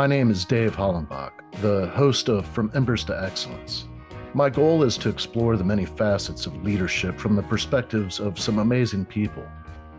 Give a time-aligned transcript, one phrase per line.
[0.00, 3.84] My name is Dave Hollenbach, the host of From Embers to Excellence.
[4.32, 8.60] My goal is to explore the many facets of leadership from the perspectives of some
[8.60, 9.46] amazing people.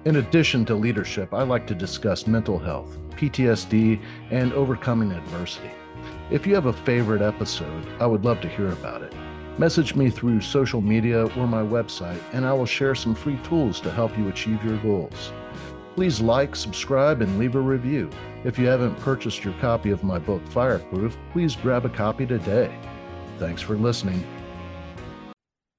[0.06, 5.70] In addition to leadership, I like to discuss mental health, PTSD, and overcoming adversity.
[6.32, 9.14] If you have a favorite episode, I would love to hear about it.
[9.60, 13.80] Message me through social media or my website, and I will share some free tools
[13.82, 15.32] to help you achieve your goals.
[15.96, 18.10] Please like, subscribe, and leave a review.
[18.44, 22.74] If you haven't purchased your copy of my book, Fireproof, please grab a copy today.
[23.38, 24.24] Thanks for listening.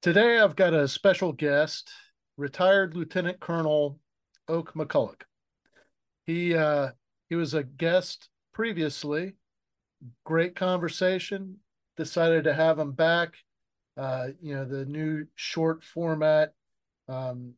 [0.02, 1.90] Today, I've got a special guest,
[2.36, 3.98] retired Lieutenant Colonel
[4.48, 5.22] Oak McCulloch.
[6.26, 6.90] He uh,
[7.28, 9.34] he was a guest previously.
[10.24, 11.56] Great conversation.
[11.96, 13.34] Decided to have him back.
[13.96, 16.52] Uh, you know, the new short format
[17.08, 17.54] um,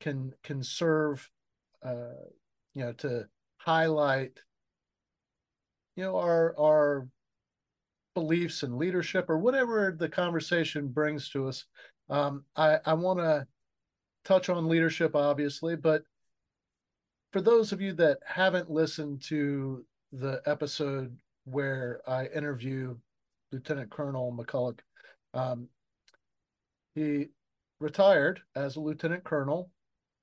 [0.00, 1.28] can can serve
[1.84, 2.26] uh,
[2.74, 3.26] you know to
[3.58, 4.38] highlight
[5.96, 7.08] you know our our
[8.14, 11.64] beliefs and leadership or whatever the conversation brings to us.
[12.08, 13.46] Um, i i want to
[14.24, 16.02] touch on leadership obviously but
[17.32, 22.96] for those of you that haven't listened to the episode where i interview
[23.50, 24.78] lieutenant colonel mcculloch
[25.34, 25.68] um,
[26.94, 27.26] he
[27.80, 29.70] retired as a lieutenant colonel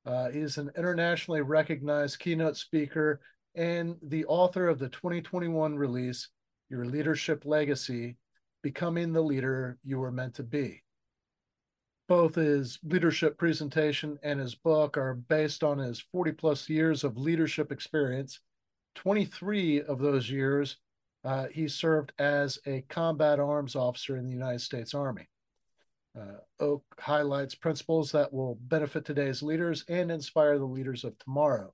[0.05, 3.21] uh, he is an internationally recognized keynote speaker
[3.55, 6.29] and the author of the 2021 release,
[6.69, 8.17] Your Leadership Legacy
[8.63, 10.81] Becoming the Leader You Were Meant to Be.
[12.07, 17.17] Both his leadership presentation and his book are based on his 40 plus years of
[17.17, 18.39] leadership experience.
[18.95, 20.77] 23 of those years,
[21.23, 25.27] uh, he served as a combat arms officer in the United States Army.
[26.19, 31.73] Uh, Oak highlights principles that will benefit today's leaders and inspire the leaders of tomorrow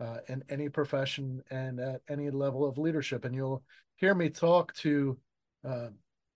[0.00, 3.24] uh, in any profession and at any level of leadership.
[3.24, 3.64] And you'll
[3.96, 5.18] hear me talk to
[5.68, 5.88] uh,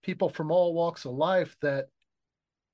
[0.03, 1.87] people from all walks of life that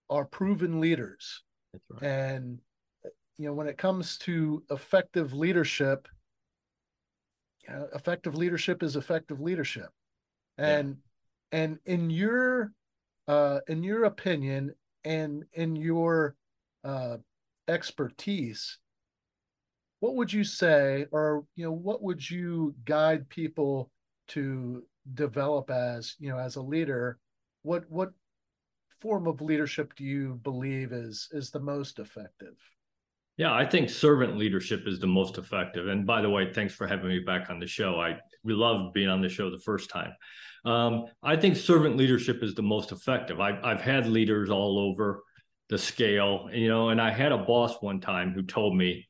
[0.09, 1.43] are proven leaders.
[1.91, 2.03] Right.
[2.03, 2.59] And,
[3.37, 6.09] you know, when it comes to effective leadership,
[7.67, 9.89] you know, effective leadership is effective leadership.
[10.57, 10.97] And,
[11.53, 11.59] yeah.
[11.61, 12.73] and in your
[13.29, 14.75] uh, in your opinion
[15.05, 16.37] and in your
[16.85, 17.17] uh,
[17.69, 18.79] expertise,
[20.01, 23.91] what would you say, or you know, what would you guide people
[24.29, 24.83] to
[25.15, 27.19] develop as you know as a leader?
[27.63, 28.13] What what
[29.01, 32.57] form of leadership do you believe is is the most effective?
[33.37, 35.89] Yeah, I think servant leadership is the most effective.
[35.89, 38.01] And by the way, thanks for having me back on the show.
[38.01, 40.13] I we loved being on the show the first time.
[40.65, 43.41] Um, I think servant leadership is the most effective.
[43.41, 45.23] I've, I've had leaders all over
[45.69, 49.09] the scale, you know, and I had a boss one time who told me,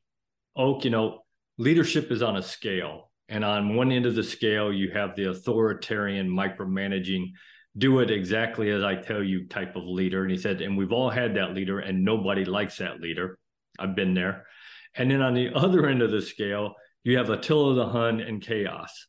[0.56, 1.20] Oak, you know,
[1.58, 3.10] leadership is on a scale.
[3.28, 7.32] And on one end of the scale, you have the authoritarian, micromanaging,
[7.76, 10.22] do it exactly as I tell you type of leader.
[10.22, 13.38] And he said, and we've all had that leader, and nobody likes that leader.
[13.78, 14.46] I've been there.
[14.94, 18.40] And then on the other end of the scale, you have Attila the Hun and
[18.40, 19.06] chaos.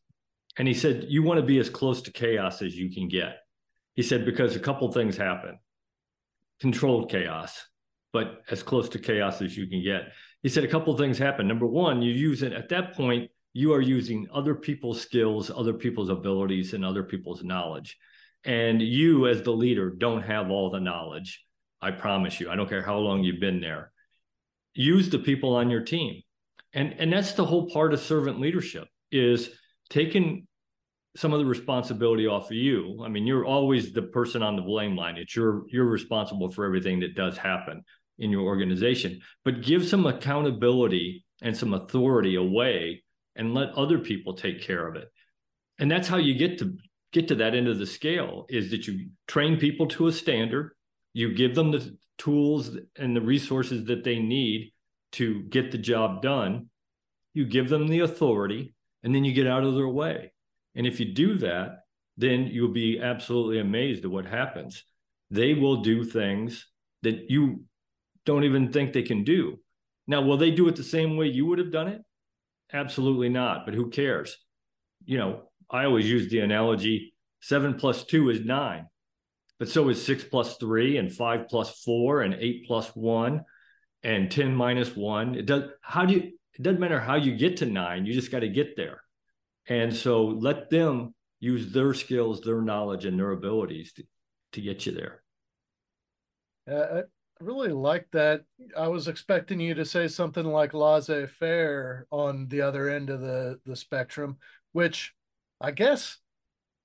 [0.58, 3.38] And he said, You want to be as close to chaos as you can get.
[3.94, 5.58] He said, Because a couple things happen
[6.60, 7.66] controlled chaos,
[8.12, 10.12] but as close to chaos as you can get.
[10.42, 11.46] He said, A couple things happen.
[11.46, 15.72] Number one, you use it at that point, you are using other people's skills, other
[15.72, 17.96] people's abilities, and other people's knowledge.
[18.44, 21.42] And you, as the leader, don't have all the knowledge.
[21.80, 22.50] I promise you.
[22.50, 23.92] I don't care how long you've been there.
[24.74, 26.22] Use the people on your team.
[26.72, 29.50] And, and that's the whole part of servant leadership is
[29.90, 30.46] taking
[31.16, 33.02] some of the responsibility off of you.
[33.04, 35.16] I mean, you're always the person on the blame line.
[35.16, 37.82] It's your you're responsible for everything that does happen
[38.18, 39.20] in your organization.
[39.44, 43.02] But give some accountability and some authority away
[43.34, 45.08] and let other people take care of it.
[45.78, 46.76] And that's how you get to
[47.12, 50.72] get to that end of the scale is that you train people to a standard,
[51.12, 54.72] you give them the tools and the resources that they need
[55.12, 56.68] to get the job done,
[57.32, 58.74] you give them the authority
[59.06, 60.32] and then you get out of their way.
[60.74, 61.84] And if you do that,
[62.16, 64.82] then you'll be absolutely amazed at what happens.
[65.30, 66.66] They will do things
[67.04, 67.62] that you
[68.24, 69.60] don't even think they can do.
[70.08, 72.02] Now, will they do it the same way you would have done it?
[72.72, 73.64] Absolutely not.
[73.64, 74.36] But who cares?
[75.04, 78.88] You know, I always use the analogy seven plus two is nine,
[79.60, 83.44] but so is six plus three, and five plus four, and eight plus one,
[84.02, 85.36] and 10 minus one.
[85.36, 88.32] It does, how do you, it doesn't matter how you get to nine, you just
[88.32, 89.02] got to get there.
[89.68, 94.04] And so let them use their skills, their knowledge, and their abilities to,
[94.52, 95.22] to get you there.
[96.70, 97.02] Uh,
[97.40, 98.42] I really like that.
[98.76, 103.20] I was expecting you to say something like laissez faire on the other end of
[103.20, 104.38] the, the spectrum,
[104.72, 105.12] which
[105.60, 106.18] I guess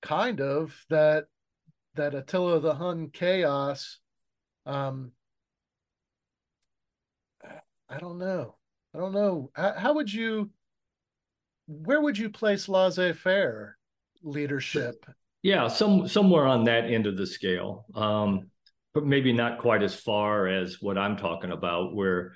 [0.01, 1.25] kind of that
[1.95, 4.00] that Attila the Hun chaos.
[4.65, 5.12] Um,
[7.89, 8.56] I don't know.
[8.93, 9.51] I don't know.
[9.55, 10.49] How, would you?
[11.67, 13.77] Where would you place laissez-faire
[14.23, 15.05] leadership?
[15.43, 18.49] Yeah, some somewhere on that end of the scale, um,
[18.93, 22.33] but maybe not quite as far as what I'm talking about, where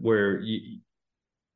[0.00, 0.80] where you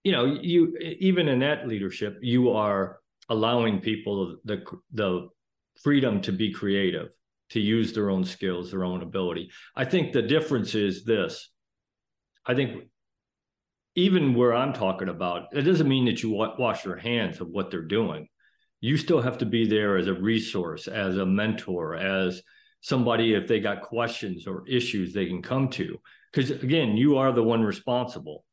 [0.07, 4.63] you know you even in that leadership you are allowing people the
[4.93, 5.29] the
[5.83, 7.09] freedom to be creative
[7.51, 11.51] to use their own skills their own ability i think the difference is this
[12.47, 12.85] i think
[13.97, 17.71] even where i'm talking about it doesn't mean that you wash your hands of what
[17.71, 18.29] they're doing.
[18.81, 22.43] You still have to be there as a resource as a mentor as
[22.83, 25.99] somebody if they got questions or issues they can come to.
[26.33, 28.45] Because again you are the one responsible.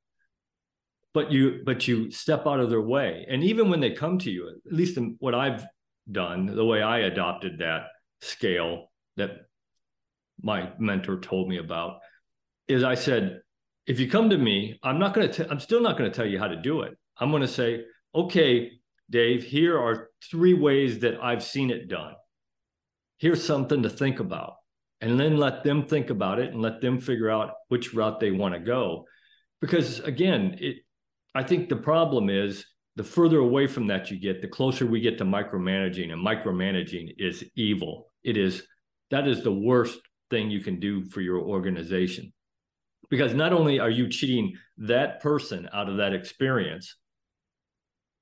[1.13, 3.27] But you but you step out of their way.
[3.29, 5.65] And even when they come to you at least in what i've
[6.11, 7.83] done the way i adopted that
[8.21, 9.31] scale that
[10.41, 11.99] my mentor told me about
[12.67, 13.39] is i said
[13.87, 16.25] if you come to me i'm not going to i'm still not going to tell
[16.25, 17.83] you how to do it i'm going to say
[18.15, 18.71] okay
[19.09, 22.13] dave here are three ways that i've seen it done
[23.17, 24.55] here's something to think about
[25.01, 28.31] and then let them think about it and let them figure out which route they
[28.31, 29.05] want to go
[29.59, 30.77] because again it
[31.35, 32.65] I think the problem is
[32.95, 37.15] the further away from that you get, the closer we get to micromanaging, and micromanaging
[37.17, 38.11] is evil.
[38.23, 38.63] It is
[39.09, 39.99] that is the worst
[40.29, 42.33] thing you can do for your organization.
[43.13, 46.95] Because not only are you cheating that person out of that experience,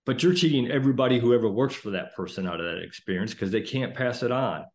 [0.05, 3.51] but you're cheating everybody who ever works for that person out of that experience because
[3.51, 4.65] they can't pass it on.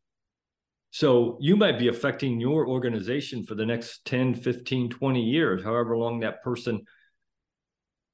[0.90, 5.98] So you might be affecting your organization for the next 10, 15, 20 years, however
[5.98, 6.86] long that person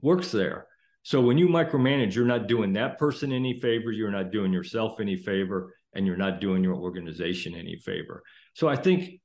[0.00, 0.66] works there.
[1.05, 4.98] So when you micromanage, you're not doing that person any favor, you're not doing yourself
[4.98, 8.25] any favor, and you're not doing your organization any favor.
[8.55, 9.20] So I think,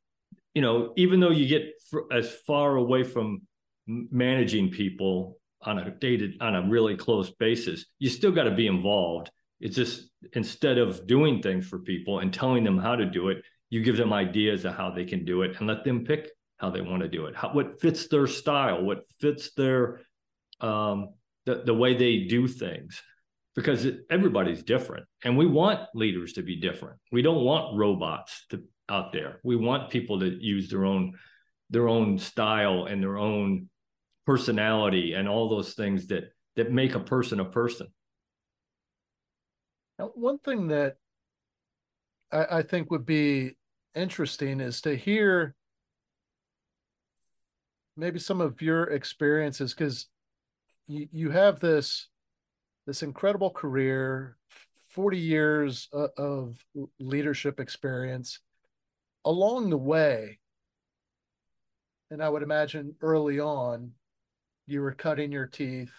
[0.57, 1.71] you know, even though you get
[2.11, 3.43] as far away from
[3.85, 8.65] managing people on a dated on a really close basis, you still got to be
[8.65, 9.29] involved.
[9.59, 13.43] It's just instead of doing things for people and telling them how to do it,
[13.69, 16.71] you give them ideas of how they can do it and let them pick how
[16.71, 17.35] they want to do it.
[17.35, 19.99] How, what fits their style, what fits their
[20.59, 21.09] um,
[21.45, 22.99] the, the way they do things
[23.55, 28.63] because everybody's different and we want leaders to be different we don't want robots to
[28.89, 29.39] out there.
[29.43, 31.13] We want people to use their own
[31.69, 33.69] their own style and their own
[34.25, 37.87] personality and all those things that that make a person a person.
[39.99, 40.97] Now, one thing that
[42.31, 43.57] I, I think would be
[43.95, 45.55] interesting is to hear
[47.95, 50.07] maybe some of your experiences because
[50.87, 52.07] you, you have this
[52.85, 54.37] this incredible career
[54.89, 56.63] 40 years of
[56.99, 58.39] leadership experience
[59.27, 60.39] along the way
[62.09, 63.91] and i would imagine early on
[64.65, 65.93] you were cutting your teeth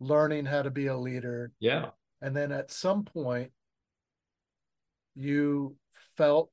[0.00, 1.52] learning how to be a leader.
[1.60, 1.90] Yeah.
[2.22, 3.52] And then at some point
[5.14, 5.76] you
[6.16, 6.50] felt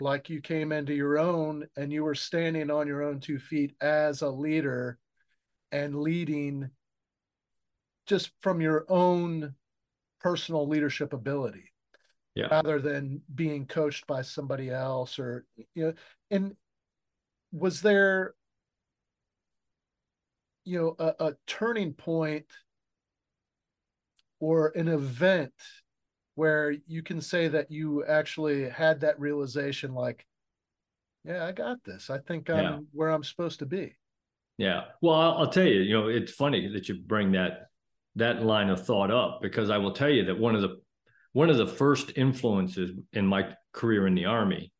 [0.00, 3.74] like you came into your own and you were standing on your own two feet
[3.80, 4.98] as a leader
[5.70, 6.70] and leading
[8.06, 9.54] just from your own
[10.20, 11.72] personal leadership ability
[12.38, 12.46] yeah.
[12.46, 15.92] rather than being coached by somebody else or you know
[16.30, 16.54] and
[17.52, 18.34] was there
[20.64, 22.46] you know a, a turning point
[24.40, 25.52] or an event
[26.36, 30.24] where you can say that you actually had that realization like
[31.24, 32.78] yeah i got this i think i'm yeah.
[32.92, 33.96] where i'm supposed to be
[34.58, 34.86] yeah.
[35.00, 37.68] Well, I'll, I'll, tell you, you know, it's funny that you bring that
[38.16, 40.80] that line of thought up because I will tell you that one of the
[41.32, 44.72] one of the first influences in my career in the army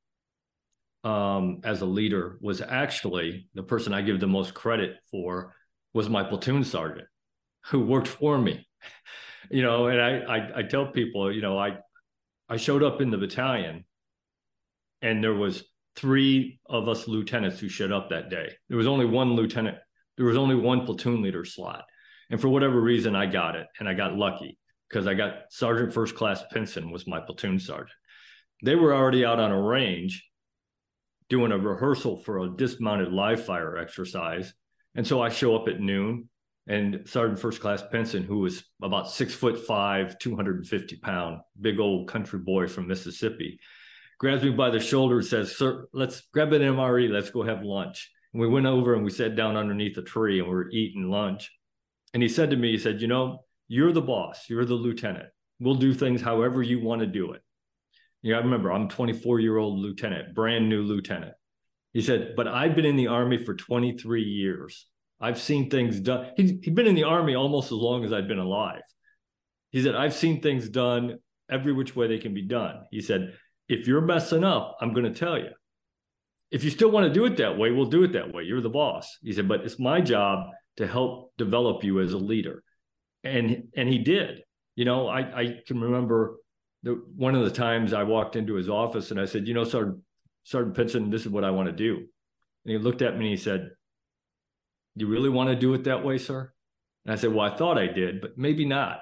[1.04, 5.54] um, as a leader was actually the person I give the most credit for
[5.94, 7.08] was my platoon sergeant
[7.66, 8.66] who worked for me.
[9.50, 11.78] You know, and I, I I tell people, you know, I
[12.50, 13.86] I showed up in the battalion
[15.00, 15.64] and there was
[15.96, 18.50] three of us lieutenants who showed up that day.
[18.68, 19.78] There was only one lieutenant,
[20.18, 21.84] there was only one platoon leader slot.
[22.28, 24.58] And for whatever reason, I got it and I got lucky
[24.88, 27.90] because I got Sergeant First Class Pinson was my platoon sergeant.
[28.64, 30.24] They were already out on a range
[31.28, 34.52] doing a rehearsal for a dismounted live fire exercise.
[34.94, 36.28] And so I show up at noon
[36.66, 42.08] and Sergeant First Class Pinson, who was about six foot five, 250 pound, big old
[42.08, 43.58] country boy from Mississippi,
[44.18, 47.10] grabs me by the shoulder and says, Sir, let's grab an MRE.
[47.10, 48.10] Let's go have lunch.
[48.32, 51.10] And we went over and we sat down underneath a tree and we were eating
[51.10, 51.50] lunch.
[52.12, 55.28] And he said to me, he said, You know, you're the boss, you're the lieutenant.
[55.60, 57.42] we'll do things however you want to do it.
[58.22, 61.34] Yeah, I remember I'm 24 year old lieutenant, brand new lieutenant.
[61.92, 64.86] He said, but I've been in the army for 23 years.
[65.20, 66.30] I've seen things done.
[66.36, 68.82] He's, he'd been in the army almost as long as I'd been alive.
[69.70, 71.18] He said, I've seen things done
[71.50, 72.84] every which way they can be done.
[72.90, 73.34] He said,
[73.68, 75.50] if you're messing up, I'm going to tell you.
[76.50, 78.44] If you still want to do it that way, we'll do it that way.
[78.44, 79.18] You're the boss.
[79.22, 80.48] He said, but it's my job
[80.78, 82.62] to help develop you as a leader.
[83.24, 84.42] And and he did.
[84.76, 86.36] You know, I, I can remember
[86.84, 89.64] the, one of the times I walked into his office and I said, you know,
[89.64, 89.98] Sergeant,
[90.44, 91.96] Sergeant Pinson, this is what I want to do.
[91.96, 93.70] And he looked at me and he said,
[94.94, 96.52] you really want to do it that way, sir?
[97.04, 99.00] And I said, well, I thought I did, but maybe not.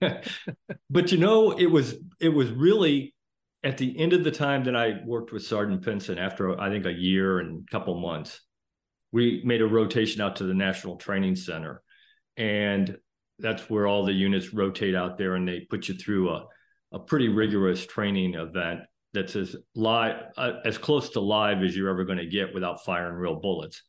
[0.00, 3.14] but you know, it was it was really
[3.64, 6.86] at the end of the time that I worked with Sergeant Pinson after I think
[6.86, 8.40] a year and a couple months,
[9.12, 11.82] we made a rotation out to the National Training Center.
[12.36, 12.96] And
[13.38, 16.46] that's where all the units rotate out there and they put you through a,
[16.92, 18.80] a pretty rigorous training event
[19.12, 22.84] that's as live uh, as close to live as you're ever going to get without
[22.84, 23.82] firing real bullets.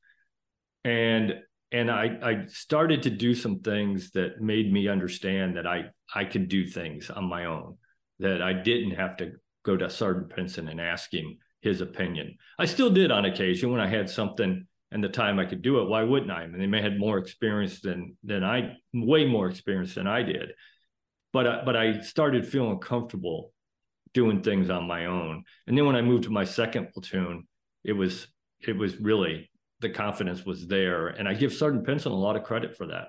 [0.86, 1.36] And
[1.72, 6.26] and I, I started to do some things that made me understand that I I
[6.26, 7.78] could do things on my own,
[8.20, 12.38] that I didn't have to go to Sergeant Pinson and ask him his opinion.
[12.58, 15.80] I still did on occasion when I had something and the time I could do
[15.80, 15.90] it.
[15.90, 16.44] Why wouldn't I?
[16.44, 20.24] I mean, they may have more experience than than I, way more experience than I
[20.24, 20.52] did.
[21.34, 23.54] But uh, but I started feeling comfortable
[24.14, 25.44] doing things on my own.
[25.68, 27.48] And then when I moved to my second platoon,
[27.84, 28.28] it was
[28.60, 31.08] it was really the confidence was there.
[31.08, 33.08] And I give Sergeant Pinson a lot of credit for that.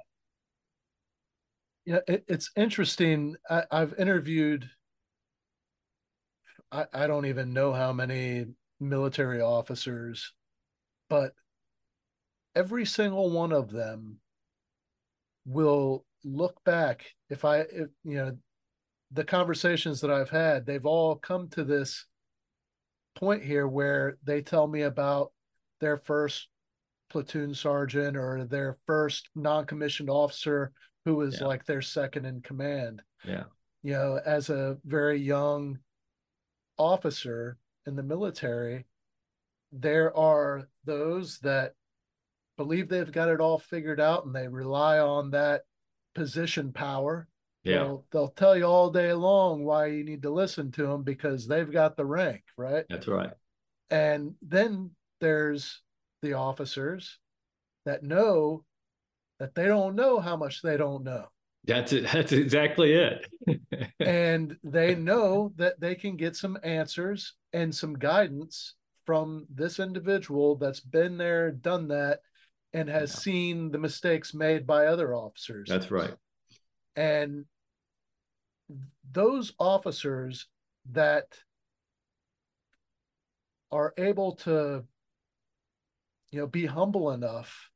[1.85, 3.37] Yeah, it, it's interesting.
[3.49, 4.69] I, have interviewed,
[6.71, 8.47] I, I don't even know how many
[8.79, 10.33] military officers,
[11.09, 11.33] but
[12.61, 14.19] every single one of them
[15.47, 17.07] will look back.
[17.31, 18.37] If I, if, you know,
[19.11, 22.05] the conversations that I've had, they've all come to this
[23.14, 25.33] point here where they tell me about
[25.81, 26.49] their first
[27.09, 30.71] platoon sergeant or their first non-commissioned officer
[31.07, 31.47] who was yeah.
[31.47, 33.00] like their second in command.
[33.25, 33.45] Yeah.
[33.83, 35.79] You know, as a very young
[36.76, 38.85] officer in the military,
[39.73, 41.73] there are those that
[42.61, 45.62] believe they've got it all figured out and they rely on that
[46.14, 47.26] position power.
[47.64, 47.79] Yeah.
[47.79, 51.49] They'll, they'll tell you all day long why you need to listen to them because
[51.49, 52.85] they've got the rank, right?
[52.90, 53.31] That's right.
[53.88, 54.90] And then
[55.23, 55.81] there's
[56.21, 57.19] the officers
[57.87, 58.67] that know
[59.38, 61.29] that they don't know how much they don't know.
[61.64, 62.09] That's it.
[62.12, 63.26] That's exactly it.
[64.00, 68.75] and they know that they can get some answers and some guidance
[69.07, 72.21] from this individual that's been there, done that,
[72.73, 73.21] and has yeah.
[73.21, 75.69] seen the mistakes made by other officers.
[75.69, 76.15] That's right.
[76.97, 77.45] And
[79.11, 80.47] those officers
[80.93, 81.27] that
[83.73, 84.85] are able to
[86.31, 87.71] you know be humble enough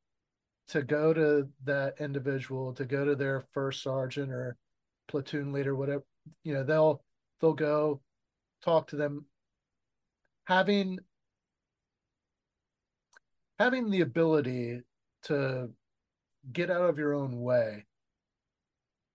[0.69, 4.57] to go to that individual to go to their first sergeant or
[5.09, 6.05] platoon leader whatever
[6.43, 7.03] you know they'll
[7.41, 8.01] they'll go
[8.63, 9.27] talk to them
[10.45, 10.99] having
[13.59, 14.83] having the ability
[15.25, 15.71] to
[16.53, 17.85] get out of your own way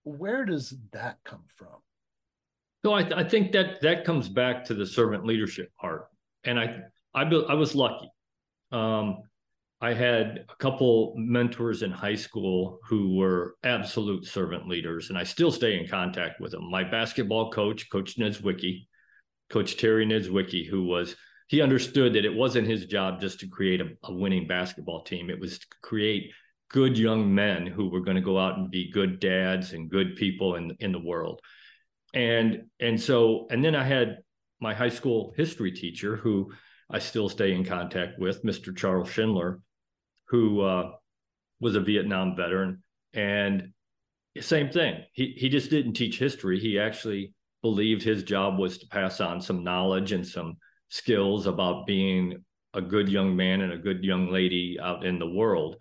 [0.04, 1.68] where does that come from?
[2.84, 6.06] So I, th- I think that that comes back to the servant leadership part.
[6.44, 6.80] And i
[7.14, 8.08] i, I was lucky.
[8.72, 9.22] Um,
[9.82, 15.24] I had a couple mentors in high school who were absolute servant leaders, and I
[15.24, 16.70] still stay in contact with them.
[16.70, 18.86] My basketball coach, Coach Niedzwiecki,
[19.48, 21.16] Coach Terry Niedzwiecki, who was
[21.50, 25.30] he understood that it wasn't his job just to create a, a winning basketball team;
[25.30, 26.30] it was to create
[26.68, 30.14] good young men who were going to go out and be good dads and good
[30.14, 31.40] people in in the world.
[32.14, 34.18] And and so and then I had
[34.60, 36.52] my high school history teacher who
[36.88, 38.76] I still stay in contact with, Mr.
[38.76, 39.60] Charles Schindler
[40.28, 40.92] who uh,
[41.58, 43.72] was a Vietnam veteran, and
[44.40, 45.02] same thing.
[45.14, 46.60] He he just didn't teach history.
[46.60, 50.56] He actually believed his job was to pass on some knowledge and some
[50.90, 52.44] skills about being
[52.74, 55.76] a good young man and a good young lady out in the world.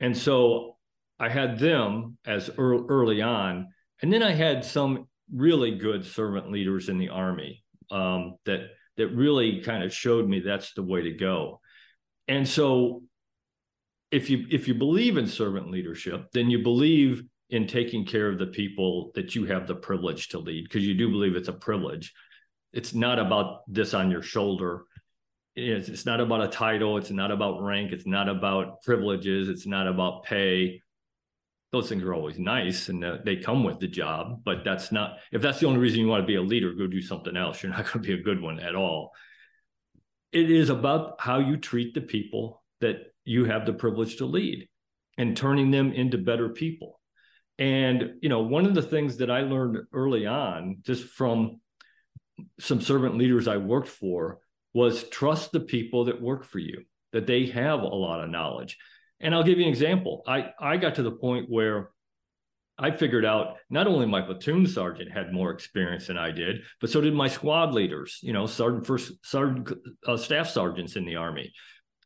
[0.00, 0.76] And so
[1.18, 3.68] I had them as early, on,
[4.02, 9.08] and then I had some really good servant leaders in the army um, that that
[9.08, 11.60] really kind of showed me that's the way to go.
[12.26, 13.02] And so
[14.10, 18.38] if you if you believe in servant leadership, then you believe in taking care of
[18.38, 21.52] the people that you have the privilege to lead because you do believe it's a
[21.52, 22.12] privilege.
[22.72, 24.84] It's not about this on your shoulder.
[25.56, 26.98] It's, it's not about a title.
[26.98, 27.92] It's not about rank.
[27.92, 29.48] It's not about privileges.
[29.48, 30.82] It's not about pay.
[31.72, 35.18] those things are always nice and uh, they come with the job, but that's not,
[35.32, 37.62] if that's the only reason you want to be a leader, go do something else.
[37.62, 39.12] You're not going to be a good one at all.
[40.32, 44.68] It is about how you treat the people that you have the privilege to lead
[45.18, 47.00] and turning them into better people.
[47.58, 51.60] And, you know, one of the things that I learned early on, just from
[52.60, 54.38] some servant leaders I worked for,
[54.74, 58.76] was trust the people that work for you, that they have a lot of knowledge.
[59.20, 60.22] And I'll give you an example.
[60.26, 61.90] I, I got to the point where
[62.78, 66.90] I figured out not only my platoon sergeant had more experience than I did, but
[66.90, 69.72] so did my squad leaders, you know, sergeant first sergeant
[70.06, 71.52] uh, staff sergeants in the army.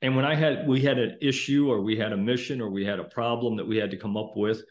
[0.01, 2.87] And when I had we had an issue or we had a mission or we
[2.87, 4.63] had a problem that we had to come up with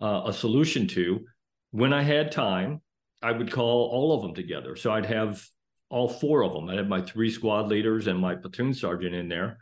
[0.00, 1.24] uh, a solution to,
[1.72, 2.81] when I had time,
[3.22, 4.76] I would call all of them together.
[4.76, 5.44] So I'd have
[5.90, 6.68] all four of them.
[6.68, 9.58] I had my three squad leaders and my platoon sergeant in there,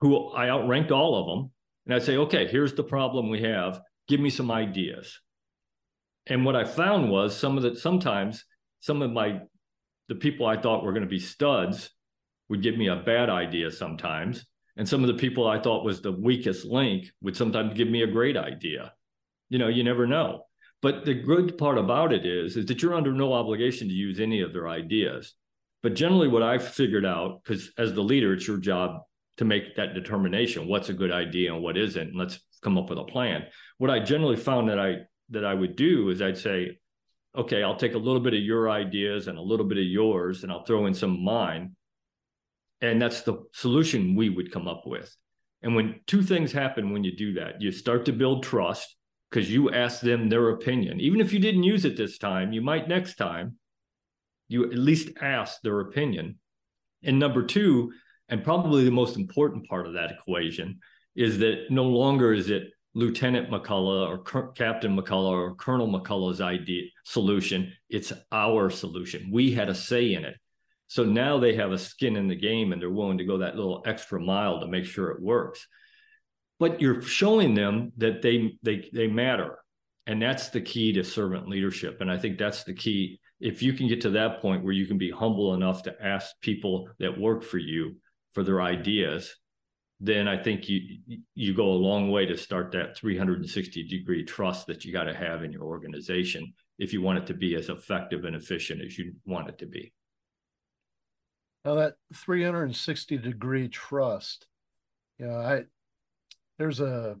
[0.00, 1.52] who I outranked all of them.
[1.86, 3.80] And I'd say, okay, here's the problem we have.
[4.08, 5.20] Give me some ideas.
[6.26, 8.44] And what I found was some of the sometimes
[8.80, 9.40] some of my
[10.08, 11.90] the people I thought were going to be studs
[12.48, 14.44] would give me a bad idea sometimes.
[14.76, 18.02] And some of the people I thought was the weakest link would sometimes give me
[18.02, 18.92] a great idea.
[19.48, 20.46] You know, you never know.
[20.82, 24.18] But the good part about it is, is that you're under no obligation to use
[24.18, 25.34] any of their ideas.
[25.82, 29.02] But generally, what I've figured out, because as the leader, it's your job
[29.36, 32.08] to make that determination: what's a good idea and what isn't.
[32.08, 33.44] And let's come up with a plan.
[33.78, 34.96] What I generally found that I
[35.30, 36.78] that I would do is I'd say,
[37.36, 40.42] okay, I'll take a little bit of your ideas and a little bit of yours,
[40.42, 41.76] and I'll throw in some of mine.
[42.80, 45.14] And that's the solution we would come up with.
[45.62, 48.96] And when two things happen when you do that, you start to build trust
[49.30, 51.00] because you ask them their opinion.
[51.00, 53.56] Even if you didn't use it this time, you might next time.
[54.48, 56.38] You at least ask their opinion.
[57.04, 57.92] And number two,
[58.28, 60.80] and probably the most important part of that equation,
[61.14, 62.64] is that no longer is it
[62.94, 67.72] Lieutenant McCulloch or Captain McCulloch or Colonel McCulloch's idea solution.
[67.88, 69.30] It's our solution.
[69.30, 70.36] We had a say in it.
[70.88, 73.54] So now they have a skin in the game and they're willing to go that
[73.54, 75.64] little extra mile to make sure it works
[76.60, 79.58] but you're showing them that they they they matter.
[80.06, 82.00] And that's the key to servant leadership.
[82.00, 83.18] And i think that's the key.
[83.40, 86.38] If you can get to that point where you can be humble enough to ask
[86.42, 87.96] people that work for you
[88.34, 89.34] for their ideas
[90.00, 90.98] then i think you
[91.34, 95.14] you go a long way to start that 360 degree trust that you got to
[95.14, 98.96] have in your organization if you want it to be as effective and efficient as
[98.96, 99.92] you want it to be.
[101.66, 104.46] Now that 360 degree trust
[105.18, 105.64] you know i
[106.60, 107.16] there's a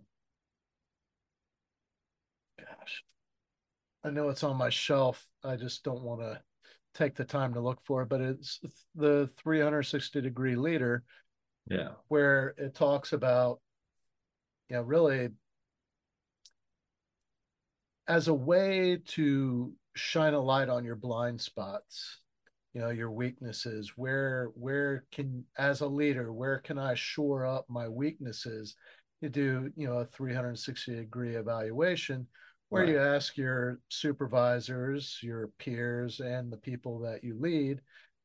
[2.58, 3.04] gosh,
[4.04, 5.26] I know it's on my shelf.
[5.42, 6.42] I just don't want to
[6.94, 8.60] take the time to look for it, but it's
[8.94, 11.04] the 360 degree leader.
[11.70, 11.92] Yeah.
[12.08, 13.60] Where it talks about,
[14.68, 15.30] you know, really
[18.08, 22.18] as a way to shine a light on your blind spots
[22.72, 27.66] you know your weaknesses where where can as a leader where can i shore up
[27.68, 28.76] my weaknesses
[29.20, 32.26] you do you know a 360 degree evaluation
[32.68, 32.92] where right.
[32.92, 37.80] you ask your supervisors your peers and the people that you lead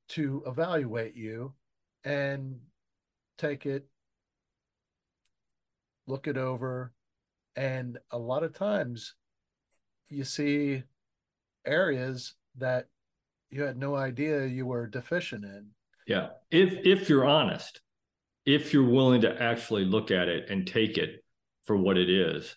[0.08, 1.54] to evaluate you
[2.04, 2.56] and
[3.38, 3.86] take it
[6.08, 6.94] look it over
[7.56, 9.16] and a lot of times
[10.10, 10.84] you see
[11.66, 12.88] areas that
[13.50, 15.66] you had no idea you were deficient in
[16.08, 17.82] yeah if if you're honest
[18.46, 21.24] if you're willing to actually look at it and take it
[21.66, 22.56] for what it is.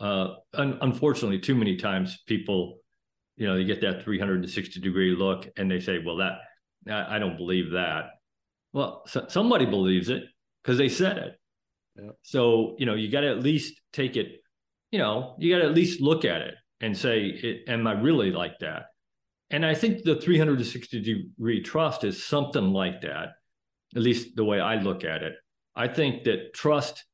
[0.00, 2.78] Uh, un- unfortunately, too many times people,
[3.36, 6.38] you know, they get that 360 degree look and they say, well, that,
[6.88, 8.10] I, I don't believe that.
[8.72, 10.24] Well, so somebody believes it
[10.62, 11.40] because they said it.
[11.96, 12.10] Yeah.
[12.22, 14.40] So, you know, you got to at least take it,
[14.90, 18.30] you know, you got to at least look at it and say, am I really
[18.30, 18.84] like that?
[19.50, 23.30] And I think the 360 degree trust is something like that
[23.94, 25.34] at least the way I look at it.
[25.74, 27.04] I think that trust,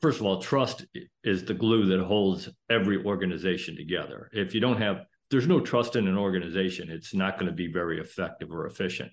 [0.00, 0.84] first of all, trust
[1.22, 4.30] is the glue that holds every organization together.
[4.32, 7.72] If you don't have, there's no trust in an organization, it's not going to be
[7.72, 9.12] very effective or efficient.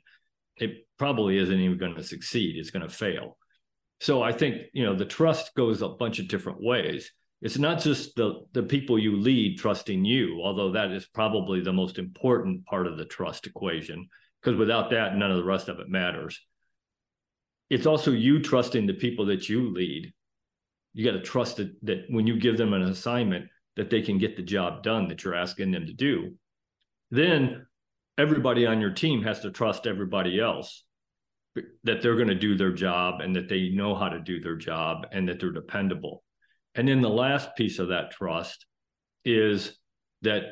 [0.58, 3.38] It probably isn't even going to succeed, it's going to fail.
[4.00, 7.12] So I think, you know, the trust goes a bunch of different ways.
[7.42, 11.74] It's not just the the people you lead trusting you, although that is probably the
[11.74, 14.08] most important part of the trust equation
[14.42, 16.40] because without that none of the rest of it matters
[17.72, 20.12] it's also you trusting the people that you lead.
[20.94, 23.46] You got to trust that, that when you give them an assignment,
[23.78, 26.36] that they can get the job done that you're asking them to do.
[27.12, 27.66] Then
[28.18, 30.84] everybody on your team has to trust everybody else
[31.86, 34.58] that they're going to do their job and that they know how to do their
[34.58, 36.26] job and that they're dependable.
[36.76, 38.66] And then the last piece of that trust
[39.24, 39.78] is
[40.24, 40.44] that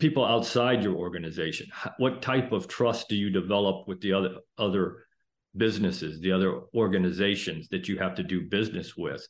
[0.00, 1.68] people outside your organization,
[1.98, 5.05] what type of trust do you develop with the other other
[5.56, 9.26] businesses, the other organizations that you have to do business with?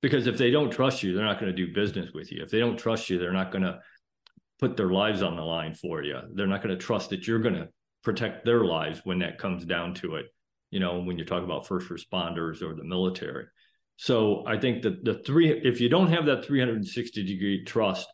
[0.00, 2.42] Because if they don't trust you, they're not going to do business with you.
[2.42, 3.78] If they don't trust you, they're not going to
[4.58, 6.18] put their lives on the line for you.
[6.34, 7.68] They're not going to trust that you're going to
[8.02, 10.26] protect their lives when that comes down to it.
[10.70, 13.46] You know, when you talk about first responders or the military.
[13.96, 18.08] So I think that the three, if you don't have that 360 degree trust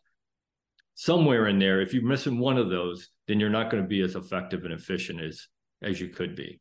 [0.95, 4.01] somewhere in there, if you're missing one of those, then you're not going to be
[4.01, 5.47] as effective and efficient as
[5.81, 6.59] as you could be.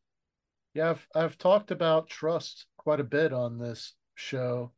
[0.79, 4.71] Yeah, I've I've talked about trust quite a bit on this show,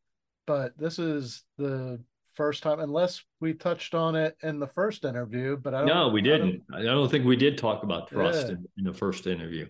[0.47, 5.59] but this is the first time, unless we touched on it in the first interview.
[5.59, 6.63] But I no, we didn't.
[6.73, 8.55] I don't, I don't, think we did talk about trust yeah.
[8.55, 9.69] in, in, the first interview.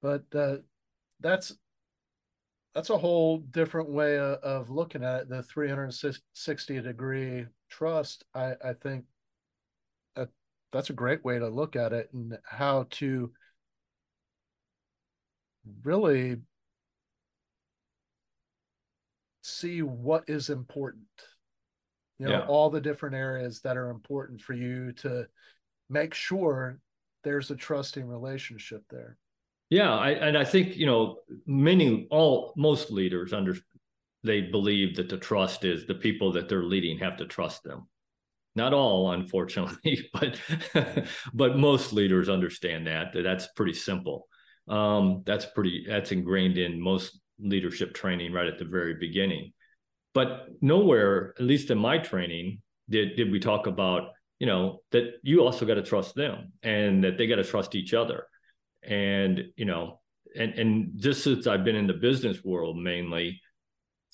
[0.00, 0.58] But uh,
[1.18, 1.52] that's
[2.72, 5.28] that's a whole different way of, of looking at it.
[5.28, 8.24] The 360 degree trust.
[8.32, 9.06] I I think
[10.14, 10.28] that
[10.72, 13.32] that's a great way to look at it and how to
[15.82, 16.36] really
[19.42, 21.04] see what is important.
[22.18, 22.46] You know yeah.
[22.46, 25.26] all the different areas that are important for you to
[25.88, 26.80] make sure
[27.24, 29.16] there's a trusting relationship there.
[29.70, 33.56] Yeah I, and i think you know many all most leaders under
[34.24, 37.88] they believe that the trust is the people that they're leading have to trust them.
[38.56, 40.40] Not all unfortunately but
[41.34, 44.27] but most leaders understand that, that that's pretty simple
[44.68, 49.52] um, that's pretty that's ingrained in most leadership training right at the very beginning.
[50.14, 55.14] But nowhere at least in my training did did we talk about you know that
[55.22, 58.24] you also got to trust them and that they got to trust each other.
[58.82, 60.00] And you know
[60.36, 63.40] and and just since i've been in the business world mainly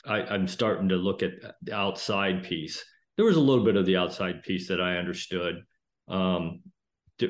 [0.07, 2.85] I, i'm starting to look at the outside piece.
[3.17, 5.62] There was a little bit of the outside piece that i understood
[6.09, 6.61] um,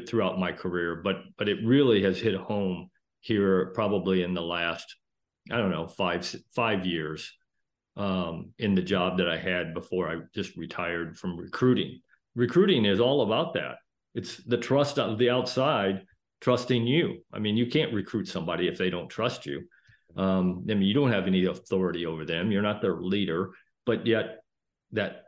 [0.08, 2.90] throughout my career but but it really has hit home
[3.24, 4.96] here probably in the last
[5.50, 7.32] I don't know five five years
[7.96, 12.00] um, in the job that I had before I just retired from recruiting.
[12.34, 13.76] Recruiting is all about that.
[14.14, 16.04] It's the trust of the outside
[16.40, 17.22] trusting you.
[17.32, 19.62] I mean, you can't recruit somebody if they don't trust you.
[20.16, 22.52] Um, I mean, you don't have any authority over them.
[22.52, 23.52] You're not their leader,
[23.86, 24.40] but yet
[24.92, 25.24] that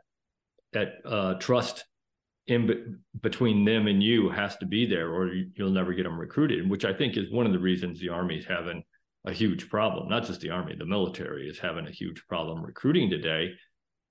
[0.73, 1.85] that uh, trust
[2.47, 2.83] in be-
[3.21, 6.85] between them and you has to be there or you'll never get them recruited which
[6.85, 8.81] i think is one of the reasons the army is having
[9.27, 10.07] a huge problem.
[10.07, 13.51] Not just the army the military is having a huge problem recruiting today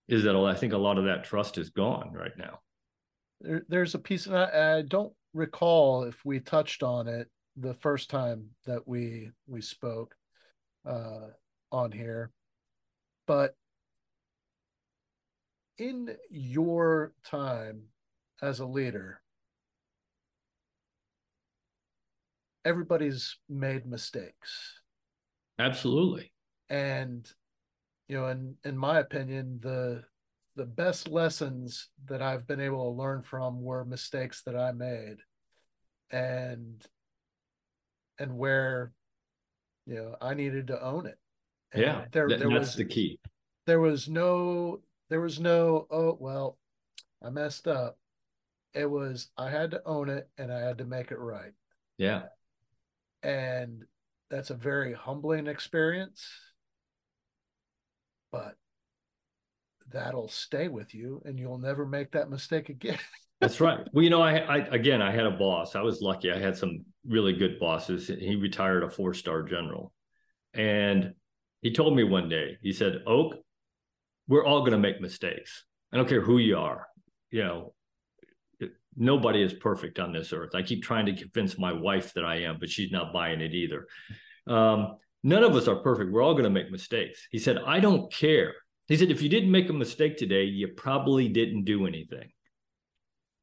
[0.09, 2.61] is that i think a lot of that trust is gone right now.
[3.41, 8.11] There, there's a piece I, I don't recall if we touched on it the first
[8.11, 10.15] time that we we spoke
[10.87, 11.29] uh,
[11.73, 12.31] on here
[13.27, 13.57] but
[15.79, 17.83] in your time
[18.43, 19.21] as a leader,
[22.65, 24.81] everybody's made mistakes.
[25.59, 26.33] Absolutely.
[26.69, 27.27] And
[28.09, 30.05] you know, in in my opinion, the
[30.57, 35.17] the best lessons that I've been able to learn from were mistakes that I made.
[36.11, 36.85] And
[38.19, 38.93] and where
[39.87, 41.19] you know I needed to own it.
[41.73, 43.19] And yeah, there, there that's was, the key.
[43.67, 45.87] There was no, there was no.
[45.91, 46.59] Oh well,
[47.23, 47.99] I messed up
[48.77, 51.53] it was I had to own it and I had to make it right.
[51.97, 52.25] Yeah.
[53.23, 53.85] And
[54.31, 56.29] that's a very humbling experience.
[58.31, 58.57] But
[59.91, 62.99] that'll stay with you and you'll never make that mistake again.
[63.41, 63.81] that's right.
[63.93, 65.75] Well, you know, I, I again I had a boss.
[65.75, 66.31] I was lucky.
[66.31, 68.09] I had some really good bosses.
[68.09, 69.93] He retired a four-star general.
[70.53, 71.15] And
[71.63, 73.37] he told me one day, he said, Oak,
[74.29, 75.65] we're all going to make mistakes.
[75.93, 76.87] I don't care who you are.
[77.31, 77.75] You know,
[78.97, 80.55] nobody is perfect on this earth.
[80.55, 83.53] I keep trying to convince my wife that I am, but she's not buying it
[83.53, 83.87] either.
[84.47, 86.13] Um, none of us are perfect.
[86.13, 87.27] We're all going to make mistakes.
[87.31, 88.55] He said, I don't care.
[88.89, 92.31] He said, if you didn't make a mistake today, you probably didn't do anything.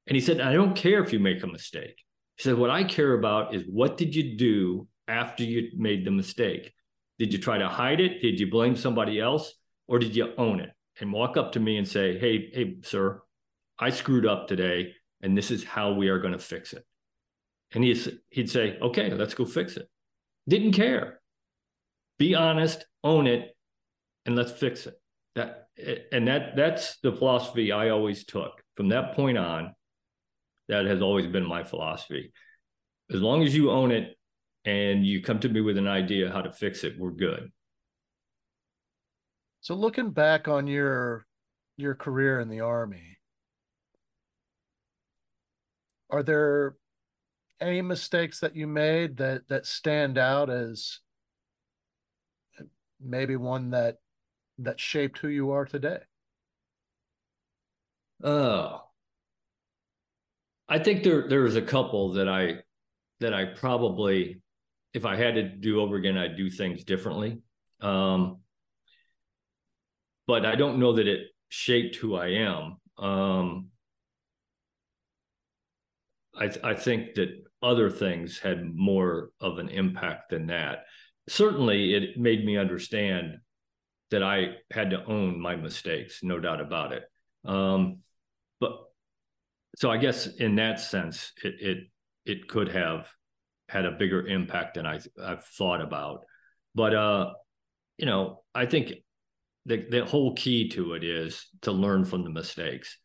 [0.07, 1.97] And he said, I don't care if you make a mistake.
[2.37, 6.11] He said, what I care about is what did you do after you made the
[6.11, 6.73] mistake?
[7.19, 8.21] Did you try to hide it?
[8.21, 9.53] Did you blame somebody else?
[9.87, 13.21] Or did you own it and walk up to me and say, hey, hey, sir,
[13.77, 16.85] I screwed up today and this is how we are going to fix it.
[17.73, 19.87] And he'd, he'd say, okay, let's go fix it.
[20.47, 21.19] Didn't care.
[22.19, 23.55] Be honest, own it,
[24.25, 24.93] and let's fix it.
[25.35, 25.67] That
[26.11, 28.61] and that that's the philosophy I always took.
[28.75, 29.73] From that point on,
[30.67, 32.31] that has always been my philosophy.
[33.11, 34.15] As long as you own it
[34.65, 37.51] and you come to me with an idea how to fix it, we're good.
[39.61, 41.25] So looking back on your
[41.77, 43.17] your career in the army,
[46.13, 46.75] are there
[47.59, 50.99] any mistakes that you made that that stand out as
[53.01, 53.97] maybe one that
[54.59, 55.97] that shaped who you are today?
[58.23, 58.81] Oh,
[60.69, 62.59] I think there there's a couple that I
[63.19, 64.41] that I probably,
[64.93, 67.39] if I had to do over again, I'd do things differently.
[67.81, 68.37] Um,
[70.27, 72.77] but I don't know that it shaped who I am.
[72.97, 73.69] Um,
[76.35, 77.29] I, th- I think that
[77.61, 80.85] other things had more of an impact than that.
[81.29, 83.37] Certainly, it made me understand
[84.11, 87.03] that I had to own my mistakes, no doubt about it.
[87.45, 87.99] Um,
[88.59, 88.73] but
[89.75, 91.77] so I guess in that sense, it it
[92.25, 93.09] it could have
[93.69, 96.25] had a bigger impact than I I've thought about.
[96.75, 97.33] But uh,
[97.97, 98.93] you know, I think
[99.65, 102.97] the the whole key to it is to learn from the mistakes,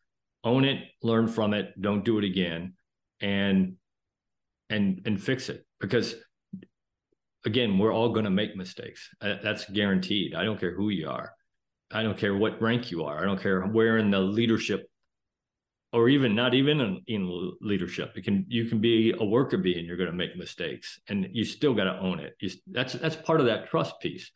[0.43, 2.73] own it, learn from it, don't do it again,
[3.21, 3.75] and
[4.69, 5.65] and and fix it.
[5.79, 6.15] Because
[7.45, 9.09] again we're all going to make mistakes.
[9.21, 10.35] Uh, that's guaranteed.
[10.35, 11.33] I don't care who you are.
[11.91, 13.19] I don't care what rank you are.
[13.19, 14.89] I don't care where in the leadership
[15.91, 18.11] or even not even in, in leadership.
[18.15, 21.27] You can you can be a worker bee and you're going to make mistakes and
[21.31, 22.35] you still got to own it.
[22.39, 24.31] You, that's that's part of that trust piece.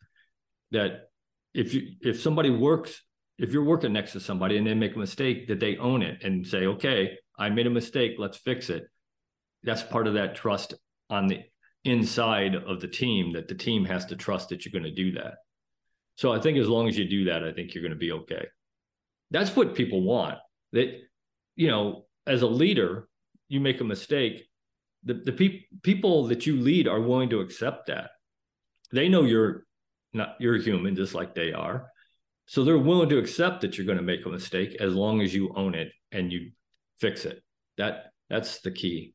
[0.72, 1.08] That
[1.52, 3.00] if you if somebody works
[3.38, 6.22] if you're working next to somebody and they make a mistake that they own it
[6.22, 8.84] and say okay i made a mistake let's fix it.
[9.62, 10.74] That's part of that trust
[11.08, 11.40] on the
[11.84, 15.12] inside of the team that the team has to trust that you're going to do
[15.12, 15.34] that.
[16.16, 18.12] So i think as long as you do that i think you're going to be
[18.12, 18.46] okay.
[19.30, 20.38] That's what people want.
[20.72, 21.00] That
[21.56, 23.08] you know as a leader
[23.48, 24.46] you make a mistake
[25.04, 28.10] the, the pe- people that you lead are willing to accept that.
[28.92, 29.66] They know you're
[30.12, 31.90] not you're human just like they are.
[32.46, 35.34] So they're willing to accept that you're going to make a mistake as long as
[35.34, 36.50] you own it and you
[36.98, 37.42] fix it.
[37.78, 39.14] That that's the key.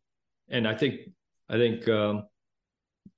[0.50, 1.02] And i think
[1.48, 2.24] i think um,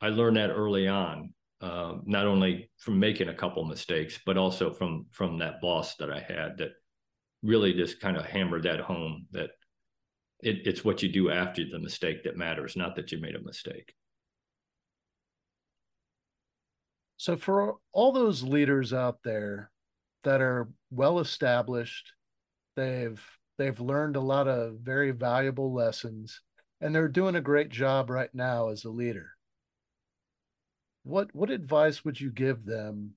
[0.02, 4.74] i learned that early on uh, not only from making a couple mistakes but also
[4.74, 6.72] from from that boss that i had that
[7.44, 9.52] really just kind of hammered that home that
[10.42, 13.44] it, it's what you do after the mistake that matters not that you made a
[13.44, 13.94] mistake.
[17.18, 19.70] So for all those leaders out there
[20.24, 22.14] that are well established,
[22.76, 23.22] they've
[23.62, 26.42] they've learned a lot of very valuable lessons
[26.82, 29.30] and they're doing a great job right now as a leader.
[31.04, 33.12] What what advice would you give them?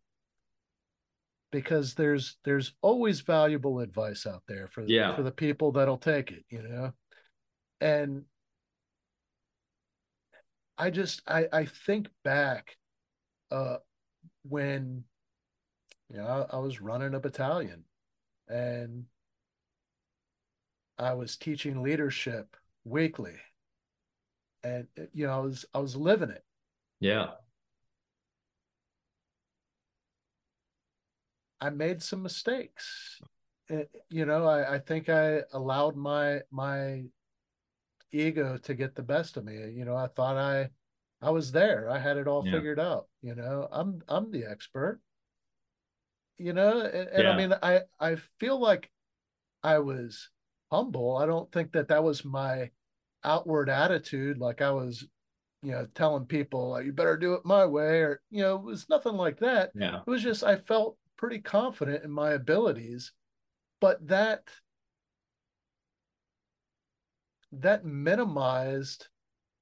[1.50, 5.16] Because there's there's always valuable advice out there for yeah.
[5.16, 6.92] for the people that'll take it, you know.
[7.80, 8.24] And
[10.76, 12.76] I just I I think back
[13.50, 13.76] uh
[14.42, 15.04] when
[16.10, 17.84] you know I, I was running a battalion
[18.46, 19.04] and
[20.98, 23.36] I was teaching leadership weekly
[24.64, 26.42] and uh, you know I was I was living it.
[27.00, 27.28] Yeah.
[31.60, 33.20] I made some mistakes.
[33.68, 37.04] It, you know, I, I think I allowed my my
[38.12, 39.54] ego to get the best of me.
[39.54, 40.70] You know, I thought I
[41.22, 41.88] I was there.
[41.90, 42.52] I had it all yeah.
[42.52, 43.06] figured out.
[43.22, 45.00] You know, I'm I'm the expert.
[46.36, 47.30] You know, and, and yeah.
[47.30, 48.90] I mean, I I feel like
[49.62, 50.28] I was
[50.70, 51.16] humble.
[51.16, 52.70] I don't think that that was my
[53.24, 54.38] outward attitude.
[54.38, 55.06] Like I was,
[55.62, 58.88] you know, telling people you better do it my way, or you know, it was
[58.88, 59.70] nothing like that.
[59.74, 63.12] Yeah, it was just I felt pretty confident in my abilities,
[63.80, 64.48] but that
[67.52, 69.08] that minimized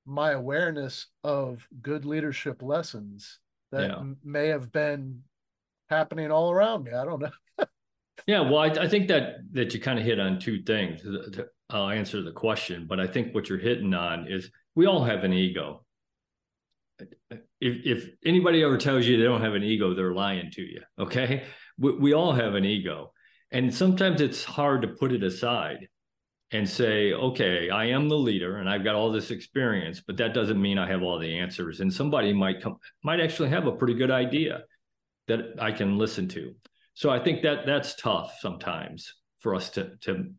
[0.05, 3.39] my awareness of good leadership lessons
[3.71, 4.03] that yeah.
[4.25, 5.23] may have been
[5.89, 6.93] happening all around me.
[6.93, 7.31] I don't know.
[8.27, 11.03] Yeah, well, I, I, think that that you kind of hit on two things.
[11.71, 15.25] I'll answer the question, but I think what you're hitting on is we all have
[15.25, 15.85] an ego.
[17.31, 20.83] If if anybody ever tells you they don't have an ego, they're lying to you.
[20.99, 21.45] Okay,
[21.79, 23.13] we, we all have an ego,
[23.51, 25.89] and sometimes it's hard to put it aside
[26.53, 30.35] and say, okay, I am the leader and I've got all this experience, but that
[30.35, 31.81] doesn't mean I have all the answers.
[31.81, 34.65] And somebody might come, might actually have a pretty good idea
[35.29, 36.55] that I can listen to.
[36.95, 40.33] So I think that that's tough sometimes for us to to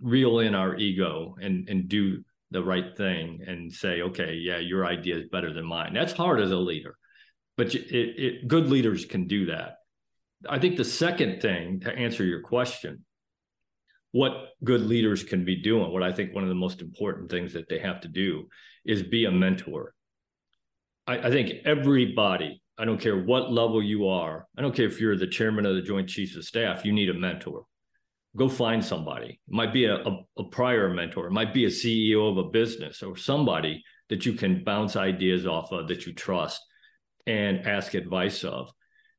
[0.00, 4.84] reel in our ego and and do the right thing and say, okay, yeah, your
[4.84, 5.94] idea is better than mine.
[5.94, 6.96] That's hard as a leader,
[7.56, 9.76] but it, it, good leaders can do that.
[10.48, 13.04] I think the second thing to answer your question
[14.12, 15.90] what good leaders can be doing.
[15.90, 18.48] What I think one of the most important things that they have to do
[18.84, 19.94] is be a mentor.
[21.06, 25.00] I, I think everybody, I don't care what level you are, I don't care if
[25.00, 27.64] you're the chairman of the Joint Chiefs of Staff, you need a mentor.
[28.36, 29.38] Go find somebody.
[29.46, 32.50] It might be a, a, a prior mentor, it might be a CEO of a
[32.50, 36.60] business or somebody that you can bounce ideas off of that you trust
[37.24, 38.72] and ask advice of.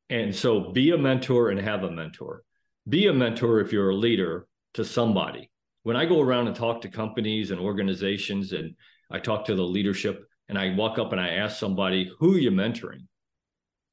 [0.09, 2.43] And so be a mentor and have a mentor.
[2.89, 5.49] Be a mentor if you're a leader to somebody.
[5.83, 8.75] When I go around and talk to companies and organizations and
[9.09, 12.39] I talk to the leadership and I walk up and I ask somebody, who are
[12.39, 13.05] you mentoring?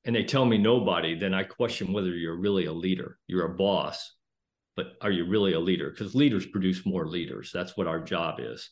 [0.05, 3.19] And they tell me nobody, then I question whether you're really a leader.
[3.27, 4.15] You're a boss,
[4.77, 5.91] but are you really a leader?
[5.91, 7.51] Because leaders produce more leaders.
[7.53, 8.71] That's what our job is.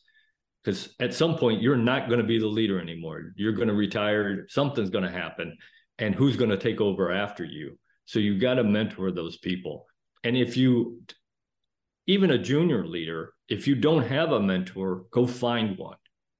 [0.63, 3.31] Because at some point, you're not going to be the leader anymore.
[3.35, 5.55] You're going to retire, something's going to happen.
[5.99, 7.77] And who's going to take over after you?
[8.05, 9.85] So you've got to mentor those people.
[10.23, 11.01] And if you,
[12.07, 15.97] even a junior leader, if you don't have a mentor, go find one.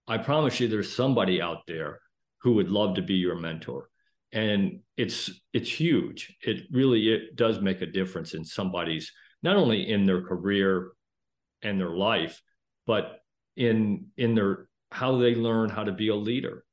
[0.08, 2.00] I promise you, there's somebody out there
[2.42, 3.89] who would love to be your mentor.
[4.32, 6.36] And it's it's huge.
[6.42, 9.12] It really it does make a difference in somebody's
[9.42, 10.92] not only in their career
[11.62, 12.42] and their life,
[12.86, 13.20] but
[13.56, 16.64] in in their how they learn how to be a leader.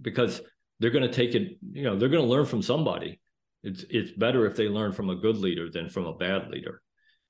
[0.00, 0.40] Because
[0.80, 3.20] they're going to take it, you know, they're going to learn from somebody.
[3.62, 6.80] It's it's better if they learn from a good leader than from a bad leader.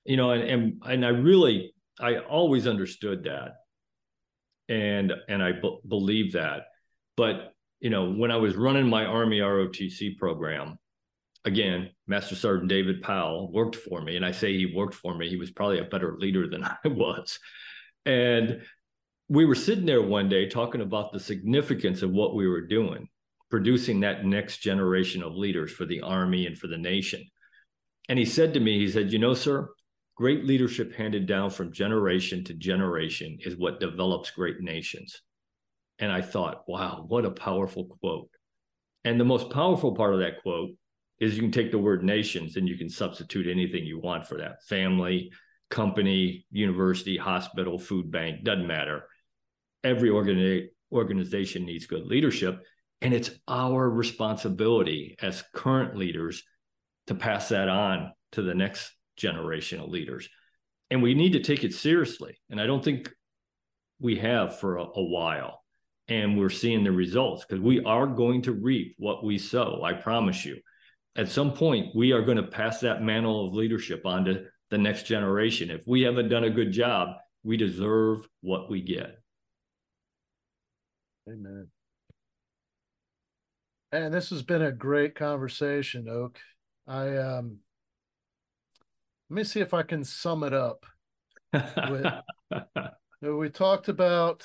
[0.05, 3.55] You know, and and, and I really I always understood that.
[4.69, 6.67] And and I b- believe that.
[7.17, 10.79] But, you know, when I was running my Army ROTC program,
[11.45, 14.17] again, Master Sergeant David Powell worked for me.
[14.17, 16.89] And I say he worked for me, he was probably a better leader than I
[16.89, 17.39] was.
[18.07, 18.63] And
[19.29, 23.09] we were sitting there one day talking about the significance of what we were doing,
[23.51, 27.25] producing that next generation of leaders for the Army and for the nation.
[28.09, 29.71] And he said to me, he said, You know, sir,
[30.17, 35.23] great leadership handed down from generation to generation is what develops great nations.
[35.99, 38.29] And I thought, wow, what a powerful quote.
[39.05, 40.71] And the most powerful part of that quote
[41.21, 44.39] is you can take the word nations and you can substitute anything you want for
[44.39, 45.31] that family,
[45.71, 49.05] company, university, hospital, food bank, doesn't matter.
[49.83, 52.63] Every organi- organization needs good leadership.
[53.01, 56.43] And it's our responsibility as current leaders
[57.07, 60.29] to pass that on to the next generation of leaders.
[60.91, 62.39] And we need to take it seriously.
[62.51, 63.13] And I don't think
[64.01, 65.64] we have for a, a while.
[66.09, 69.83] And we're seeing the results because we are going to reap what we sow.
[69.83, 70.59] I promise you
[71.17, 74.79] at some point we are going to pass that mantle of leadership on to the
[74.79, 75.71] next generation.
[75.71, 79.19] If we haven't done a good job, we deserve what we get.
[81.29, 81.69] Amen.
[83.93, 86.39] And this has been a great conversation, Oak.
[86.87, 87.59] I um
[89.31, 90.85] let me see if I can sum it up.
[91.53, 92.13] With,
[93.23, 94.45] we talked about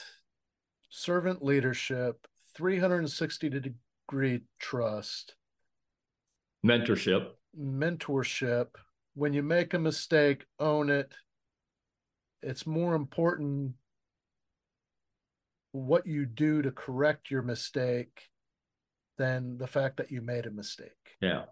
[0.90, 5.36] servant leadership, 360 degree trust,
[6.66, 7.28] mentorship.
[7.58, 8.68] Mentorship.
[9.16, 11.14] When you make a mistake own it.
[12.42, 13.74] It's more important
[15.74, 18.30] what you do to correct your mistake
[19.18, 21.18] than the fact that you made a mistake.
[21.22, 21.44] Yeah.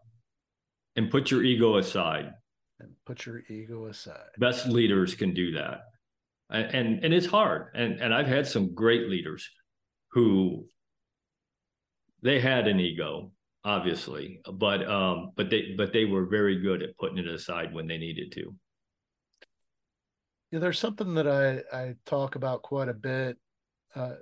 [0.96, 2.34] And put your ego aside.
[2.80, 4.30] And put your ego aside.
[4.38, 5.82] Best leaders can do that
[6.50, 9.50] and and, it's hard and and i've had some great leaders
[10.12, 10.66] who
[12.22, 13.32] they had an ego
[13.68, 17.86] obviously, but um, but they but they were very good at putting it aside when
[17.86, 18.56] they needed to.
[20.52, 23.38] Yeah, there's something that I I talk about quite a bit,
[23.94, 24.14] uh,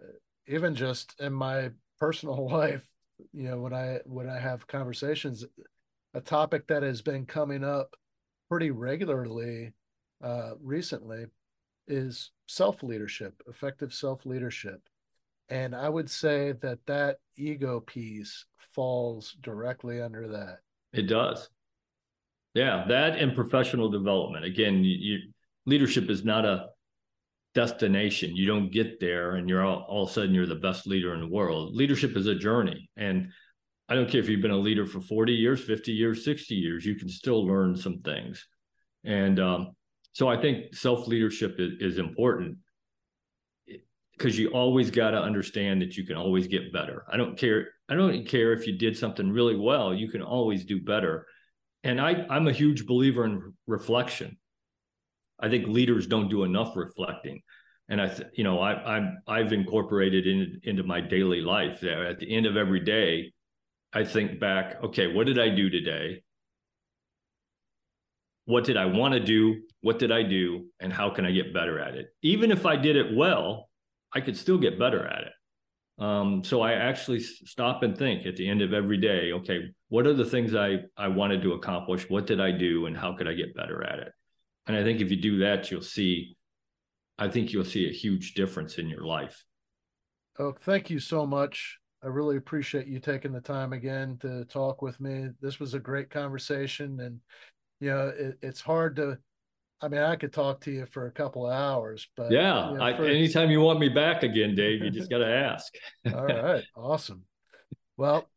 [0.47, 2.83] even just in my personal life.
[3.31, 5.45] You know, when I when I have conversations,
[6.15, 7.95] a topic that has been coming up
[8.49, 9.73] pretty regularly
[10.23, 11.25] uh, recently
[11.87, 14.81] is self leadership, effective self leadership.
[15.49, 20.59] And I would say that that ego piece falls directly under that.
[20.91, 21.49] It does.
[22.53, 24.45] Yeah, that and professional development.
[24.45, 25.19] Again, you, you,
[25.65, 26.67] leadership is not a
[27.53, 28.35] destination.
[28.35, 31.13] You don't get there and you're all, all of a sudden you're the best leader
[31.13, 31.75] in the world.
[31.75, 32.89] Leadership is a journey.
[32.97, 33.29] And
[33.87, 36.85] I don't care if you've been a leader for 40 years, 50 years, 60 years,
[36.85, 38.47] you can still learn some things.
[39.03, 39.71] And um,
[40.15, 42.59] so I think self leadership is, is important
[44.17, 47.03] because you always got to understand that you can always get better.
[47.11, 47.67] I don't care.
[47.89, 49.93] I don't care if you did something really well.
[49.93, 51.27] You can always do better.
[51.83, 54.37] And I, I'm a huge believer in reflection.
[55.37, 57.41] I think leaders don't do enough reflecting.
[57.89, 62.19] And I, you know, I, I'm I've incorporated in, into my daily life that at
[62.19, 63.33] the end of every day,
[63.91, 64.81] I think back.
[64.81, 66.23] Okay, what did I do today?
[68.45, 69.61] What did I want to do?
[69.81, 70.67] What did I do?
[70.79, 72.07] And how can I get better at it?
[72.21, 73.69] Even if I did it well,
[74.13, 75.33] I could still get better at it.
[75.97, 80.05] Um, so I actually stop and think at the end of every day, okay, what
[80.05, 82.09] are the things I, I wanted to accomplish?
[82.09, 84.11] What did I do and how could I get better at it?
[84.67, 86.35] And I think if you do that, you'll see,
[87.17, 89.43] I think you'll see a huge difference in your life.
[90.37, 91.77] Oh, thank you so much.
[92.03, 95.29] I really appreciate you taking the time again to talk with me.
[95.41, 97.19] This was a great conversation and
[97.79, 99.17] you know, it, it's hard to
[99.81, 102.77] I mean, I could talk to you for a couple of hours, but yeah, you
[102.77, 105.73] know, I, for, anytime you want me back again, Dave, you just got to ask.
[106.13, 107.23] all right, awesome.
[107.97, 108.29] Well,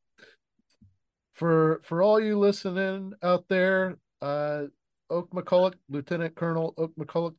[1.35, 4.65] for for all you listening out there, uh,
[5.11, 7.37] Oak McCulloch, Lieutenant Colonel Oak McCulloch,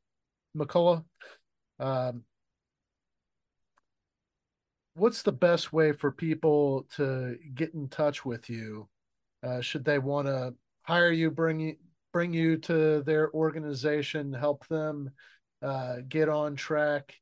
[0.57, 1.03] McCullough,
[1.79, 2.23] um,
[4.95, 8.87] what's the best way for people to get in touch with you?
[9.43, 11.75] Uh, should they want to hire you, bring you
[12.11, 15.11] bring you to their organization, help them
[15.61, 17.13] uh, get on track?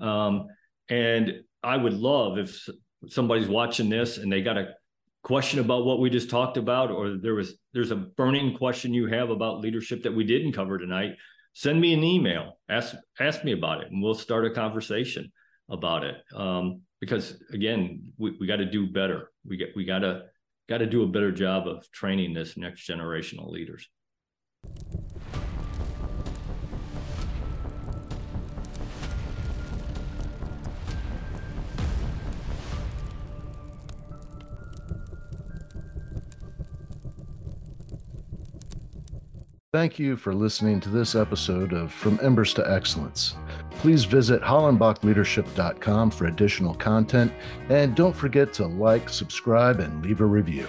[0.00, 0.48] Um,
[0.88, 1.32] and
[1.62, 2.68] i would love if
[3.08, 4.74] somebody's watching this and they got a
[5.22, 9.06] question about what we just talked about or there was there's a burning question you
[9.06, 11.12] have about leadership that we didn't cover tonight
[11.54, 15.32] send me an email ask ask me about it and we'll start a conversation
[15.70, 16.16] about it.
[16.34, 19.30] Um, because again we, we got to do better.
[19.46, 20.24] We get we got to
[20.68, 23.88] got to do a better job of training this next generation of leaders
[39.74, 43.34] Thank you for listening to this episode of From Embers to Excellence.
[43.72, 47.32] Please visit hollenbachleadership.com for additional content,
[47.68, 50.68] and don't forget to like, subscribe, and leave a review.